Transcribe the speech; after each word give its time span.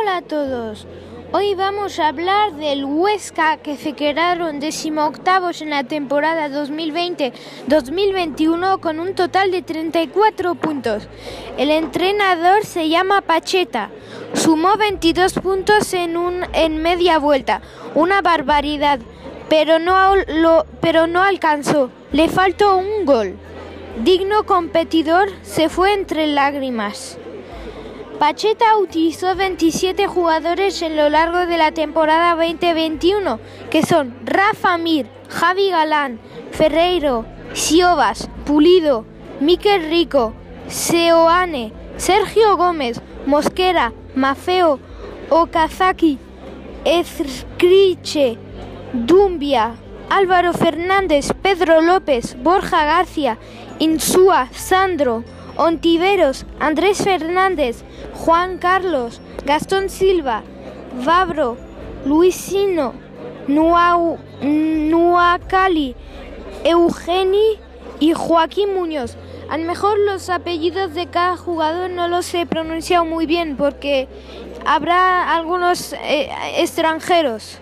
Hola 0.00 0.18
a 0.18 0.22
todos. 0.22 0.86
Hoy 1.32 1.54
vamos 1.54 1.98
a 1.98 2.08
hablar 2.08 2.54
del 2.54 2.86
Huesca 2.86 3.58
que 3.58 3.76
se 3.76 3.92
quedaron 3.92 4.58
decimoctavos 4.58 5.60
en 5.60 5.68
la 5.68 5.84
temporada 5.84 6.48
2020-2021 6.48 8.80
con 8.80 8.98
un 8.98 9.14
total 9.14 9.50
de 9.50 9.60
34 9.60 10.54
puntos. 10.54 11.06
El 11.58 11.70
entrenador 11.70 12.64
se 12.64 12.88
llama 12.88 13.20
Pacheta. 13.20 13.90
Sumó 14.32 14.78
22 14.78 15.34
puntos 15.34 15.92
en, 15.92 16.16
un, 16.16 16.46
en 16.54 16.80
media 16.80 17.18
vuelta, 17.18 17.60
una 17.94 18.22
barbaridad, 18.22 19.00
pero 19.50 19.78
no, 19.78 20.16
lo, 20.16 20.64
pero 20.80 21.06
no 21.08 21.22
alcanzó. 21.22 21.90
Le 22.12 22.30
faltó 22.30 22.78
un 22.78 23.04
gol. 23.04 23.36
Digno 24.02 24.46
competidor 24.46 25.28
se 25.42 25.68
fue 25.68 25.92
entre 25.92 26.26
lágrimas. 26.26 27.18
Pacheta 28.20 28.76
utilizó 28.76 29.34
27 29.34 30.06
jugadores 30.06 30.82
en 30.82 30.94
lo 30.94 31.08
largo 31.08 31.46
de 31.46 31.56
la 31.56 31.72
temporada 31.72 32.36
2021, 32.36 33.40
que 33.70 33.82
son 33.82 34.14
Rafa 34.26 34.76
Mir, 34.76 35.06
Javi 35.30 35.70
Galán, 35.70 36.20
Ferreiro, 36.50 37.24
Siobas, 37.54 38.28
Pulido, 38.44 39.06
Miquel 39.40 39.88
Rico, 39.88 40.34
Seoane, 40.68 41.72
Sergio 41.96 42.58
Gómez, 42.58 43.00
Mosquera, 43.24 43.94
Mafeo, 44.14 44.80
Okazaki, 45.30 46.18
Ezcriche, 46.84 48.36
Dumbia, 48.92 49.76
Álvaro 50.10 50.52
Fernández, 50.52 51.32
Pedro 51.40 51.80
López, 51.80 52.36
Borja 52.42 52.84
García, 52.84 53.38
Insúa, 53.78 54.50
Sandro, 54.52 55.24
Ontiveros, 55.62 56.46
Andrés 56.58 57.04
Fernández, 57.04 57.84
Juan 58.14 58.56
Carlos, 58.56 59.20
Gastón 59.44 59.90
Silva, 59.90 60.42
Vabro, 61.04 61.58
Luisino, 62.06 62.94
Nuacali, 63.46 64.24
Eugeni 66.64 67.58
y 67.98 68.14
Joaquín 68.14 68.74
Muñoz. 68.74 69.18
A 69.50 69.58
lo 69.58 69.66
mejor 69.66 69.98
los 69.98 70.30
apellidos 70.30 70.94
de 70.94 71.08
cada 71.08 71.36
jugador 71.36 71.90
no 71.90 72.08
los 72.08 72.32
he 72.32 72.46
pronunciado 72.46 73.04
muy 73.04 73.26
bien 73.26 73.58
porque 73.58 74.08
habrá 74.64 75.36
algunos 75.36 75.92
eh, 75.92 76.30
extranjeros. 76.56 77.58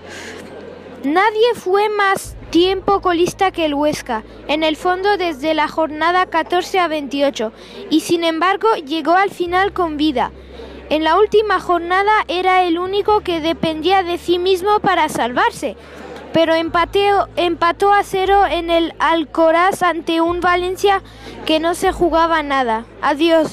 Nadie 1.02 1.52
fue 1.56 1.88
más 1.88 2.36
tiempo 2.50 3.00
colista 3.00 3.50
que 3.50 3.66
el 3.66 3.74
Huesca, 3.74 4.24
en 4.46 4.62
el 4.62 4.76
fondo 4.76 5.16
desde 5.16 5.54
la 5.54 5.68
jornada 5.68 6.26
14 6.26 6.78
a 6.78 6.88
28, 6.88 7.52
y 7.90 8.00
sin 8.00 8.24
embargo 8.24 8.74
llegó 8.76 9.12
al 9.12 9.30
final 9.30 9.72
con 9.72 9.96
vida. 9.96 10.32
En 10.90 11.04
la 11.04 11.18
última 11.18 11.60
jornada 11.60 12.12
era 12.28 12.64
el 12.64 12.78
único 12.78 13.20
que 13.20 13.40
dependía 13.40 14.02
de 14.02 14.16
sí 14.16 14.38
mismo 14.38 14.80
para 14.80 15.10
salvarse, 15.10 15.76
pero 16.32 16.54
empató 16.54 17.92
a 17.92 18.02
cero 18.02 18.44
en 18.50 18.70
el 18.70 18.94
Alcoraz 18.98 19.82
ante 19.82 20.20
un 20.20 20.40
Valencia 20.40 21.02
que 21.44 21.60
no 21.60 21.74
se 21.74 21.92
jugaba 21.92 22.42
nada. 22.42 22.86
Adiós. 23.02 23.50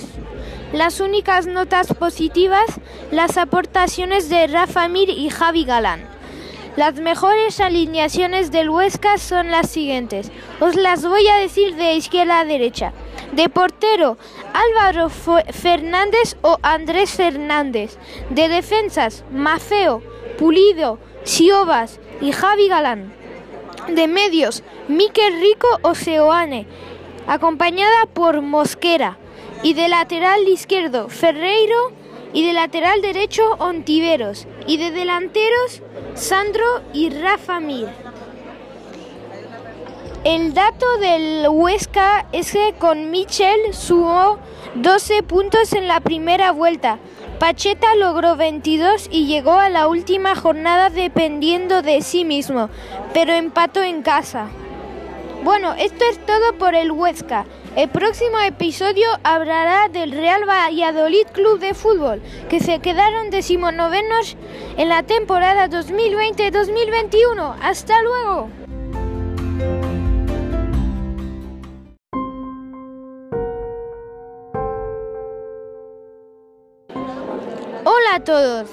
Las 0.71 0.99
únicas 0.99 1.47
notas 1.47 1.93
positivas, 1.93 2.65
las 3.11 3.37
aportaciones 3.37 4.29
de 4.29 4.47
Rafa 4.47 4.87
Mir 4.87 5.09
y 5.09 5.29
Javi 5.29 5.63
Galán. 5.63 6.14
Las 6.75 6.95
mejores 6.95 7.61
alineaciones 7.61 8.51
del 8.51 8.69
Huesca 8.69 9.17
son 9.17 9.49
las 9.49 9.69
siguientes. 9.69 10.29
Os 10.59 10.75
las 10.75 11.05
voy 11.05 11.25
a 11.27 11.37
decir 11.37 11.75
de 11.75 11.95
izquierda 11.95 12.41
a 12.41 12.45
derecha. 12.45 12.91
De 13.31 13.47
portero, 13.47 14.17
Álvaro 14.53 15.09
Fernández 15.09 16.35
o 16.41 16.57
Andrés 16.61 17.11
Fernández. 17.11 17.97
De 18.29 18.49
defensas, 18.49 19.23
Mafeo, 19.31 20.01
Pulido, 20.37 20.99
Siobas 21.23 22.01
y 22.19 22.33
Javi 22.33 22.67
Galán. 22.67 23.13
De 23.87 24.09
medios, 24.09 24.61
Miquel 24.89 25.39
Rico 25.39 25.67
o 25.81 25.95
Seoane, 25.95 26.67
acompañada 27.25 28.05
por 28.13 28.41
Mosquera. 28.41 29.17
Y 29.63 29.75
de 29.75 29.87
lateral 29.87 30.45
izquierdo, 30.45 31.07
Ferreiro 31.07 31.93
y 32.35 32.45
de 32.45 32.53
lateral 32.53 33.01
derecho 33.01 33.43
Ontiveros 33.59 34.45
y 34.67 34.77
de 34.77 34.91
delanteros 34.91 35.81
Sandro 36.13 36.83
y 36.93 37.09
Rafa 37.09 37.59
Mir. 37.61 37.87
El 40.25 40.53
dato 40.53 40.97
del 40.97 41.47
Huesca 41.49 42.25
es 42.33 42.51
que 42.51 42.73
con 42.77 43.09
Michel 43.09 43.73
sumó 43.73 44.37
12 44.75 45.23
puntos 45.23 45.71
en 45.71 45.87
la 45.87 46.01
primera 46.01 46.51
vuelta. 46.51 46.99
Pacheta 47.39 47.95
logró 47.95 48.35
22 48.35 49.07
y 49.11 49.27
llegó 49.27 49.53
a 49.53 49.69
la 49.69 49.87
última 49.87 50.35
jornada 50.35 50.89
dependiendo 50.89 51.81
de 51.81 52.01
sí 52.01 52.25
mismo, 52.25 52.69
pero 53.13 53.33
empató 53.33 53.81
en 53.81 54.01
casa. 54.01 54.49
Bueno, 55.45 55.75
esto 55.77 56.03
es 56.09 56.17
todo 56.25 56.57
por 56.57 56.73
el 56.73 56.91
Huesca. 56.91 57.45
El 57.75 57.87
próximo 57.89 58.39
episodio 58.39 59.07
hablará 59.21 59.89
del 59.89 60.11
Real 60.11 60.43
Valladolid 60.49 61.27
Club 61.33 61.59
de 61.59 61.75
Fútbol, 61.75 62.19
que 62.49 62.59
se 62.59 62.79
quedaron 62.79 63.29
decimonovenos 63.29 64.37
en 64.75 64.89
la 64.89 65.03
temporada 65.03 65.69
2020-2021. 65.69 67.57
¡Hasta 67.61 68.01
luego! 68.01 68.49
Hola 77.83 78.15
a 78.15 78.19
todos. 78.23 78.69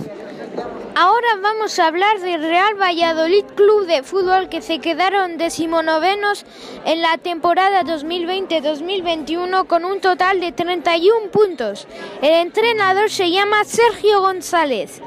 Ahora 0.94 1.38
vamos 1.40 1.78
a 1.78 1.86
hablar 1.86 2.20
del 2.20 2.42
Real 2.42 2.74
Valladolid 2.74 3.44
Club 3.54 3.86
de 3.86 4.02
Fútbol 4.02 4.50
que 4.50 4.60
se 4.60 4.78
quedaron 4.78 5.38
decimonovenos 5.38 6.44
en 6.84 7.00
la 7.00 7.16
temporada 7.16 7.82
2020-2021 7.82 9.66
con 9.66 9.86
un 9.86 10.02
total 10.02 10.38
de 10.40 10.52
31 10.52 11.30
puntos. 11.30 11.86
El 12.20 12.34
entrenador 12.34 13.08
se 13.08 13.30
llama 13.30 13.64
Sergio 13.64 14.20
González, 14.20 15.00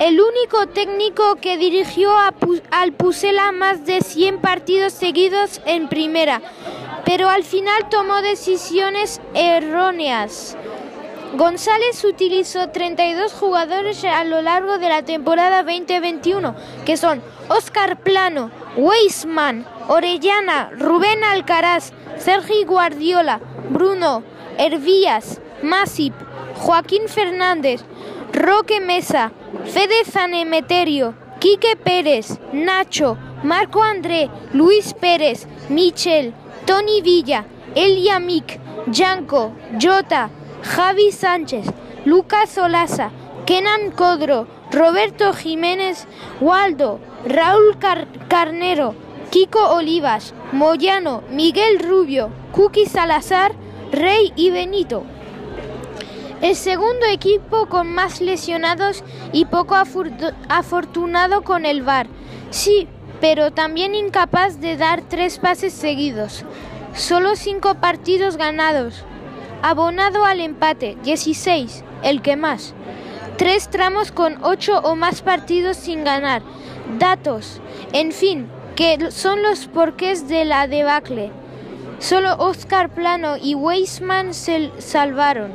el 0.00 0.20
único 0.20 0.66
técnico 0.66 1.36
que 1.36 1.56
dirigió 1.56 2.12
al 2.70 2.92
Pusela 2.92 3.52
más 3.52 3.86
de 3.86 4.02
100 4.02 4.38
partidos 4.38 4.92
seguidos 4.92 5.62
en 5.64 5.88
primera, 5.88 6.42
pero 7.06 7.30
al 7.30 7.44
final 7.44 7.88
tomó 7.88 8.20
decisiones 8.20 9.18
erróneas. 9.32 10.58
González 11.34 12.04
utilizó 12.04 12.68
32 12.68 13.32
jugadores 13.32 14.04
a 14.04 14.22
lo 14.24 14.42
largo 14.42 14.76
de 14.76 14.90
la 14.90 15.02
temporada 15.02 15.62
2021, 15.62 16.54
que 16.84 16.98
son 16.98 17.22
Oscar 17.48 17.98
Plano, 18.00 18.50
Weisman, 18.76 19.64
Orellana, 19.88 20.70
Rubén 20.78 21.24
Alcaraz, 21.24 21.94
Sergi 22.18 22.64
Guardiola, 22.64 23.40
Bruno, 23.70 24.22
Hervías, 24.58 25.40
Masip, 25.62 26.12
Joaquín 26.56 27.08
Fernández, 27.08 27.82
Roque 28.34 28.80
Mesa, 28.80 29.32
Fede 29.64 30.04
Zanemeterio, 30.04 31.14
Quique 31.40 31.76
Pérez, 31.76 32.38
Nacho, 32.52 33.16
Marco 33.42 33.82
André, 33.82 34.28
Luis 34.52 34.92
Pérez, 34.92 35.46
Michel, 35.70 36.34
Tony 36.66 37.00
Villa, 37.00 37.46
Elia 37.74 38.20
Mick, 38.20 38.60
Yanko, 38.86 39.54
Jota, 39.80 40.28
Javi 40.62 41.10
Sánchez, 41.10 41.66
Lucas 42.04 42.50
Solaza, 42.50 43.10
Kenan 43.46 43.90
Codro, 43.90 44.46
Roberto 44.70 45.32
Jiménez, 45.32 46.06
Waldo, 46.40 47.00
Raúl 47.26 47.76
Carnero, 48.28 48.94
Kiko 49.30 49.70
Olivas, 49.70 50.34
Moyano, 50.52 51.22
Miguel 51.30 51.78
Rubio, 51.80 52.30
Cookie 52.52 52.86
Salazar, 52.86 53.52
Rey 53.90 54.32
y 54.36 54.50
Benito. 54.50 55.04
El 56.40 56.56
segundo 56.56 57.06
equipo 57.06 57.66
con 57.66 57.88
más 57.88 58.20
lesionados 58.20 59.04
y 59.32 59.44
poco 59.44 59.74
afortunado 59.76 61.42
con 61.42 61.66
el 61.66 61.82
VAR. 61.82 62.08
Sí, 62.50 62.88
pero 63.20 63.52
también 63.52 63.94
incapaz 63.94 64.60
de 64.60 64.76
dar 64.76 65.02
tres 65.02 65.38
pases 65.38 65.72
seguidos. 65.72 66.44
Solo 66.94 67.36
cinco 67.36 67.74
partidos 67.76 68.36
ganados. 68.36 69.04
Abonado 69.62 70.24
al 70.24 70.40
empate, 70.40 70.96
16, 71.04 71.84
el 72.02 72.20
que 72.20 72.34
más. 72.34 72.74
Tres 73.38 73.70
tramos 73.70 74.10
con 74.10 74.42
ocho 74.42 74.80
o 74.80 74.96
más 74.96 75.22
partidos 75.22 75.76
sin 75.76 76.02
ganar. 76.02 76.42
Datos, 76.98 77.60
en 77.92 78.10
fin, 78.10 78.48
que 78.74 79.12
son 79.12 79.40
los 79.44 79.68
porqués 79.68 80.26
de 80.26 80.44
la 80.44 80.66
debacle. 80.66 81.30
Solo 82.00 82.34
Oscar 82.38 82.88
Plano 82.88 83.36
y 83.40 83.54
Weisman 83.54 84.34
se 84.34 84.72
salvaron. 84.78 85.52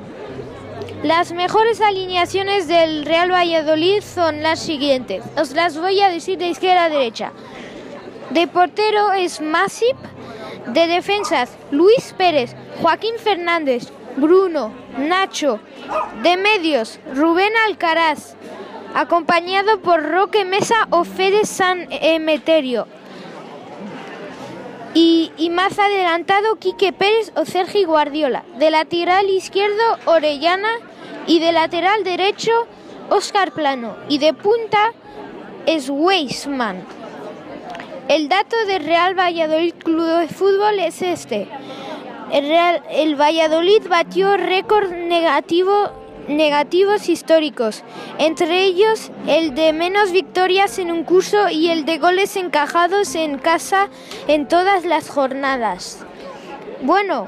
Las 1.03 1.33
mejores 1.33 1.81
alineaciones 1.81 2.69
del 2.69 3.05
Real 3.05 3.29
Valladolid 3.29 4.01
son 4.01 4.41
las 4.41 4.59
siguientes. 4.59 5.21
Os 5.35 5.51
las 5.51 5.77
voy 5.77 5.99
a 5.99 6.09
decir 6.09 6.37
de 6.37 6.47
izquierda 6.47 6.85
a 6.85 6.89
derecha. 6.89 7.33
De 8.29 8.47
portero 8.47 9.11
es 9.11 9.41
Masip. 9.41 9.97
De 10.73 10.87
defensas, 10.87 11.57
Luis 11.71 12.13
Pérez, 12.17 12.55
Joaquín 12.81 13.15
Fernández, 13.17 13.89
Bruno, 14.17 14.73
Nacho. 14.97 15.59
De 16.21 16.35
medios, 16.35 16.99
Rubén 17.13 17.53
Alcaraz, 17.67 18.35
acompañado 18.93 19.79
por 19.79 20.03
Roque 20.03 20.43
Mesa 20.43 20.87
o 20.89 21.03
Fede 21.03 21.45
San 21.45 21.87
Emeterio. 21.91 22.87
Y, 24.93 25.31
más 25.51 25.77
adelantado 25.77 26.55
Quique 26.55 26.91
Pérez 26.91 27.31
o 27.35 27.45
Sergi 27.45 27.83
Guardiola. 27.83 28.43
De 28.57 28.71
lateral 28.71 29.29
izquierdo 29.29 29.83
Orellana 30.05 30.71
y 31.27 31.39
de 31.39 31.51
lateral 31.51 32.03
derecho 32.03 32.51
Oscar 33.09 33.51
Plano. 33.51 33.95
Y 34.09 34.17
de 34.17 34.33
punta 34.33 34.93
es. 35.67 35.91
El 38.07 38.29
dato 38.29 38.55
del 38.67 38.85
Real 38.85 39.19
Valladolid 39.19 39.73
Club 39.83 40.19
de 40.19 40.27
Fútbol 40.29 40.79
es 40.79 41.01
este. 41.01 41.49
El, 42.31 42.47
Real, 42.47 42.81
el 42.89 43.19
Valladolid 43.19 43.85
batió 43.89 44.37
récord 44.37 44.91
negativo 44.91 45.91
negativos 46.29 47.09
históricos, 47.09 47.83
entre 48.17 48.63
ellos 48.63 49.11
el 49.27 49.55
de 49.55 49.73
menos 49.73 50.11
victorias 50.11 50.79
en 50.79 50.91
un 50.91 51.03
curso 51.03 51.49
y 51.49 51.69
el 51.69 51.85
de 51.85 51.97
goles 51.97 52.35
encajados 52.37 53.15
en 53.15 53.37
casa 53.37 53.89
en 54.27 54.47
todas 54.47 54.85
las 54.85 55.09
jornadas. 55.09 55.99
Bueno, 56.81 57.27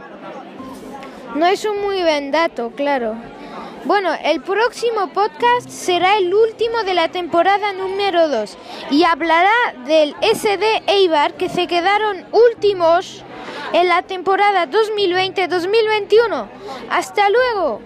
no 1.36 1.46
es 1.46 1.66
un 1.66 1.82
muy 1.82 2.02
buen 2.02 2.32
dato, 2.32 2.72
claro. 2.76 3.16
Bueno, 3.86 4.10
el 4.24 4.42
próximo 4.42 5.08
podcast 5.14 5.70
será 5.70 6.18
el 6.18 6.34
último 6.34 6.84
de 6.84 6.94
la 6.94 7.08
temporada 7.08 7.72
número 7.72 8.28
2 8.28 8.58
y 8.92 9.04
hablará 9.04 9.54
del 9.86 10.16
SD 10.22 10.84
Eibar 10.88 11.36
que 11.36 11.48
se 11.48 11.66
quedaron 11.66 12.26
últimos 12.32 13.24
en 13.72 13.88
la 13.88 14.02
temporada 14.02 14.68
2020-2021. 14.68 16.48
Hasta 16.90 17.30
luego. 17.30 17.82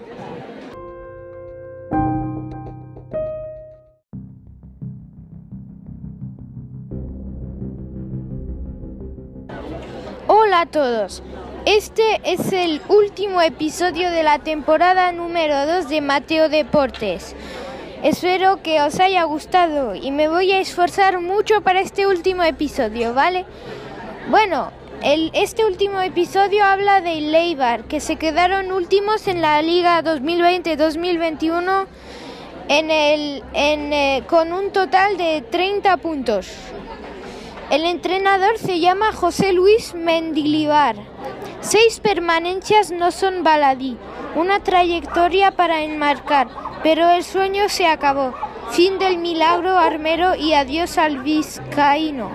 Hola 10.26 10.62
a 10.62 10.66
todos. 10.66 11.22
Este 11.66 12.20
es 12.24 12.52
el 12.52 12.82
último 12.88 13.40
episodio 13.40 14.10
de 14.10 14.22
la 14.22 14.38
temporada 14.38 15.12
número 15.12 15.66
2 15.66 15.88
de 15.88 16.02
Mateo 16.02 16.50
Deportes. 16.50 17.34
Espero 18.02 18.62
que 18.62 18.82
os 18.82 19.00
haya 19.00 19.22
gustado 19.24 19.94
y 19.94 20.10
me 20.10 20.28
voy 20.28 20.52
a 20.52 20.60
esforzar 20.60 21.22
mucho 21.22 21.62
para 21.62 21.80
este 21.80 22.06
último 22.06 22.42
episodio, 22.42 23.14
¿vale? 23.14 23.46
Bueno, 24.28 24.72
este 25.02 25.64
último 25.64 26.02
episodio 26.02 26.66
habla 26.66 27.00
de 27.00 27.22
Leibar, 27.22 27.84
que 27.84 28.00
se 28.00 28.16
quedaron 28.16 28.70
últimos 28.70 29.26
en 29.26 29.40
la 29.40 29.62
Liga 29.62 30.02
2020-2021 30.02 31.86
en 32.68 32.90
el, 32.90 33.42
en, 33.54 33.92
eh, 33.94 34.22
con 34.26 34.52
un 34.52 34.70
total 34.70 35.16
de 35.16 35.42
30 35.50 35.96
puntos. 35.96 36.46
El 37.70 37.84
entrenador 37.86 38.58
se 38.58 38.80
llama 38.80 39.12
José 39.12 39.54
Luis 39.54 39.94
Mendilibar. 39.94 40.96
Seis 41.64 41.98
permanencias 41.98 42.90
no 42.90 43.10
son 43.10 43.42
baladí, 43.42 43.96
una 44.34 44.60
trayectoria 44.62 45.50
para 45.52 45.82
enmarcar, 45.82 46.46
pero 46.82 47.08
el 47.08 47.24
sueño 47.24 47.70
se 47.70 47.86
acabó. 47.86 48.34
Fin 48.72 48.98
del 48.98 49.16
milagro 49.16 49.78
armero 49.78 50.34
y 50.34 50.52
adiós 50.52 50.98
al 50.98 51.22
vizcaíno. 51.22 52.28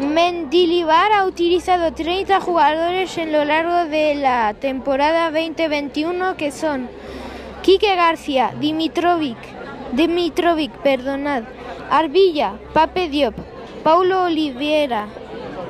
Mendilibar 0.00 1.12
ha 1.12 1.26
utilizado 1.26 1.92
30 1.92 2.40
jugadores 2.40 3.16
en 3.18 3.30
lo 3.30 3.44
largo 3.44 3.88
de 3.88 4.16
la 4.16 4.52
temporada 4.54 5.30
2021 5.30 6.36
que 6.36 6.50
son 6.50 6.88
Quique 7.62 7.94
García, 7.94 8.52
Dimitrovic, 8.58 9.38
Dimitrovic, 9.92 10.72
perdonad, 10.78 11.44
Arbilla, 11.88 12.54
Pape 12.72 13.08
Diop, 13.08 13.36
Paulo 13.84 14.24
Oliveira, 14.24 15.06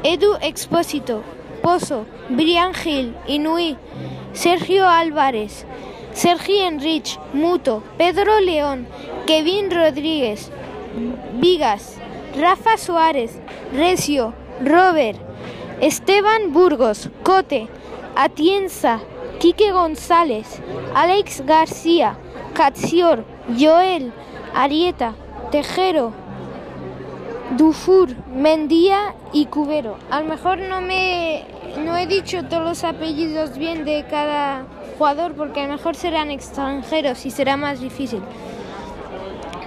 Edu 0.02 0.38
Expósito, 0.40 1.22
Pozo, 1.68 2.06
Brian 2.30 2.72
Gil, 2.72 3.14
Inui, 3.26 3.76
Sergio 4.32 4.88
Álvarez, 4.88 5.66
Sergi 6.14 6.60
Enrich, 6.60 7.18
Muto, 7.34 7.82
Pedro 7.98 8.40
León, 8.40 8.86
Kevin 9.26 9.70
Rodríguez, 9.70 10.50
Vigas, 11.34 11.98
Rafa 12.40 12.78
Suárez, 12.78 13.38
Recio, 13.74 14.32
Robert, 14.64 15.20
Esteban 15.82 16.54
Burgos, 16.54 17.10
Cote, 17.22 17.68
Atienza, 18.16 19.00
Quique 19.38 19.70
González, 19.70 20.62
Alex 20.94 21.42
García, 21.44 22.16
Catsior, 22.54 23.26
Joel, 23.58 24.14
Arieta, 24.54 25.12
Tejero, 25.50 26.14
Dufour, 27.58 28.08
Mendía 28.34 29.14
y 29.34 29.44
Cubero. 29.46 29.98
A 30.10 30.22
lo 30.22 30.28
mejor 30.28 30.60
no 30.60 30.80
me 30.80 31.57
no 31.76 31.96
he 31.96 32.06
dicho 32.06 32.44
todos 32.44 32.64
los 32.64 32.84
apellidos 32.84 33.58
bien 33.58 33.84
de 33.84 34.04
cada 34.08 34.64
jugador 34.96 35.34
porque 35.34 35.60
a 35.60 35.66
lo 35.66 35.74
mejor 35.74 35.94
serán 35.94 36.30
extranjeros 36.30 37.26
y 37.26 37.30
será 37.30 37.56
más 37.56 37.80
difícil. 37.80 38.22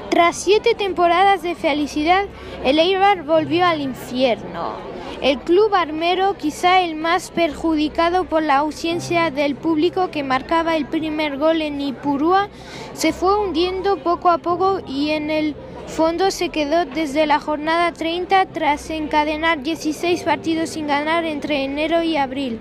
Tras 0.09 0.35
siete 0.35 0.75
temporadas 0.75 1.41
de 1.41 1.55
felicidad, 1.55 2.25
el 2.65 2.79
Eibar 2.79 3.23
volvió 3.23 3.65
al 3.65 3.79
infierno. 3.79 4.73
El 5.21 5.39
club 5.39 5.73
armero, 5.73 6.35
quizá 6.35 6.81
el 6.81 6.95
más 6.95 7.31
perjudicado 7.31 8.25
por 8.25 8.41
la 8.43 8.57
ausencia 8.57 9.29
del 9.31 9.55
público 9.55 10.09
que 10.09 10.23
marcaba 10.23 10.75
el 10.75 10.87
primer 10.87 11.37
gol 11.37 11.61
en 11.61 11.79
Ipurúa, 11.79 12.49
se 12.93 13.13
fue 13.13 13.39
hundiendo 13.39 13.97
poco 13.97 14.29
a 14.29 14.39
poco 14.39 14.81
y 14.85 15.11
en 15.11 15.29
el 15.29 15.55
fondo 15.91 16.31
se 16.31 16.49
quedó 16.49 16.85
desde 16.85 17.27
la 17.27 17.39
jornada 17.39 17.91
30 17.91 18.45
tras 18.45 18.89
encadenar 18.89 19.61
16 19.61 20.23
partidos 20.23 20.69
sin 20.69 20.87
ganar 20.87 21.25
entre 21.25 21.65
enero 21.65 22.01
y 22.01 22.15
abril. 22.15 22.59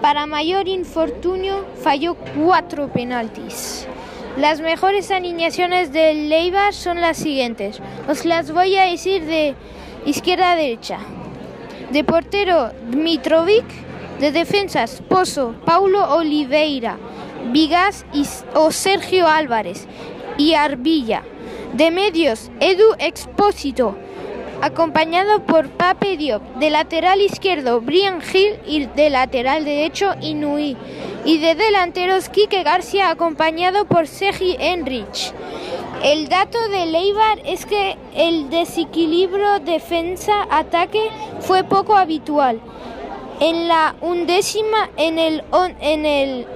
Para 0.00 0.26
mayor 0.26 0.68
infortunio, 0.68 1.66
falló 1.82 2.14
cuatro 2.14 2.86
penaltis. 2.92 3.88
Las 4.38 4.60
mejores 4.60 5.10
alineaciones 5.10 5.92
del 5.92 6.28
Leibar 6.28 6.72
son 6.72 7.00
las 7.00 7.16
siguientes. 7.16 7.80
Os 8.08 8.24
las 8.24 8.52
voy 8.52 8.76
a 8.76 8.84
decir 8.84 9.24
de 9.24 9.56
izquierda 10.04 10.52
a 10.52 10.56
derecha. 10.56 10.98
De 11.90 12.04
portero, 12.04 12.70
Dmitrovic. 12.90 13.64
De 14.20 14.32
defensas, 14.32 15.02
Pozo, 15.10 15.54
Paulo 15.66 16.16
Oliveira, 16.16 16.96
Vigas 17.52 18.06
y, 18.14 18.24
o 18.54 18.70
Sergio 18.70 19.28
Álvarez 19.28 19.86
y 20.38 20.54
Arbilla. 20.54 21.22
De 21.76 21.90
medios, 21.90 22.50
Edu 22.58 22.94
Expósito, 22.98 23.94
acompañado 24.62 25.44
por 25.44 25.68
Pape 25.68 26.16
Diop. 26.16 26.42
De 26.54 26.70
lateral 26.70 27.20
izquierdo, 27.20 27.82
Brian 27.82 28.22
Hill 28.22 28.54
y 28.66 28.86
de 28.86 29.10
lateral 29.10 29.66
derecho, 29.66 30.14
Inui. 30.22 30.74
Y 31.26 31.38
de 31.38 31.54
delanteros, 31.54 32.30
Quique 32.30 32.62
García, 32.62 33.10
acompañado 33.10 33.84
por 33.84 34.06
Sergi 34.06 34.56
Enrich. 34.58 35.34
El 36.02 36.30
dato 36.30 36.58
de 36.70 36.86
Leibar 36.86 37.40
es 37.44 37.66
que 37.66 37.98
el 38.14 38.48
desequilibrio 38.48 39.60
defensa-ataque 39.60 41.10
fue 41.40 41.62
poco 41.62 41.94
habitual. 41.94 42.58
En 43.40 43.68
la 43.68 43.96
undécima, 44.00 44.88
en 44.96 45.18
el, 45.18 45.44
en 45.80 46.06
el 46.06 46.46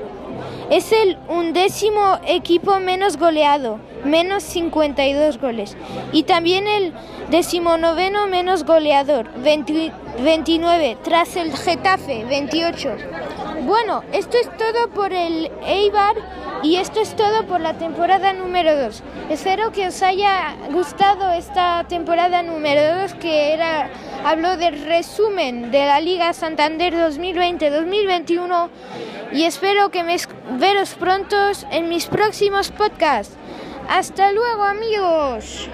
es 0.70 0.92
el 0.92 1.18
undécimo 1.28 2.20
equipo 2.26 2.78
menos 2.78 3.16
goleado, 3.16 3.80
menos 4.04 4.44
52 4.44 5.38
goles. 5.38 5.76
Y 6.12 6.22
también 6.22 6.68
el 6.68 6.92
decimonoveno 7.28 8.28
menos 8.28 8.64
goleador, 8.64 9.28
29, 9.42 10.98
tras 11.02 11.34
el 11.36 11.56
Getafe, 11.56 12.24
28. 12.24 12.96
Bueno, 13.66 14.04
esto 14.12 14.38
es 14.38 14.48
todo 14.56 14.88
por 14.94 15.12
el 15.12 15.50
Eibar 15.66 16.14
y 16.62 16.76
esto 16.76 17.00
es 17.00 17.16
todo 17.16 17.46
por 17.46 17.60
la 17.60 17.74
temporada 17.74 18.32
número 18.32 18.76
2. 18.76 19.02
Espero 19.28 19.72
que 19.72 19.88
os 19.88 20.02
haya 20.02 20.56
gustado 20.72 21.32
esta 21.32 21.84
temporada 21.88 22.42
número 22.42 23.02
2 23.02 23.14
que 23.14 23.52
era 23.52 23.90
habló 24.24 24.56
del 24.56 24.84
resumen 24.84 25.70
de 25.70 25.86
la 25.86 26.00
Liga 26.00 26.32
Santander 26.32 26.92
2020-2021 26.94 28.68
y 29.32 29.44
espero 29.44 29.90
que 29.90 30.04
me 30.04 30.16
veros 30.58 30.94
pronto 30.94 31.36
en 31.70 31.88
mis 31.88 32.06
próximos 32.06 32.70
podcasts. 32.70 33.36
Hasta 33.88 34.32
luego 34.32 34.62
amigos. 34.64 35.68